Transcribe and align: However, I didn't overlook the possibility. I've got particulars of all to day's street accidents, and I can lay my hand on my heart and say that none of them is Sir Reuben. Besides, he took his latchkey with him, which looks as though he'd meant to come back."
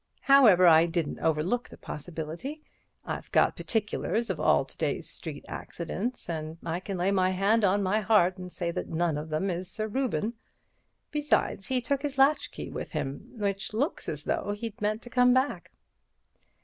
However, 0.21 0.65
I 0.65 0.87
didn't 0.87 1.19
overlook 1.19 1.69
the 1.69 1.77
possibility. 1.77 2.63
I've 3.05 3.31
got 3.31 3.55
particulars 3.55 4.31
of 4.31 4.39
all 4.39 4.65
to 4.65 4.75
day's 4.75 5.07
street 5.07 5.45
accidents, 5.47 6.27
and 6.27 6.57
I 6.65 6.79
can 6.79 6.97
lay 6.97 7.11
my 7.11 7.29
hand 7.29 7.63
on 7.63 7.83
my 7.83 7.99
heart 8.01 8.39
and 8.39 8.51
say 8.51 8.71
that 8.71 8.89
none 8.89 9.15
of 9.15 9.29
them 9.29 9.51
is 9.51 9.69
Sir 9.69 9.85
Reuben. 9.85 10.33
Besides, 11.11 11.67
he 11.67 11.81
took 11.81 12.01
his 12.01 12.17
latchkey 12.17 12.71
with 12.71 12.93
him, 12.93 13.29
which 13.37 13.75
looks 13.75 14.09
as 14.09 14.23
though 14.23 14.53
he'd 14.53 14.81
meant 14.81 15.03
to 15.03 15.11
come 15.11 15.35
back." 15.35 15.71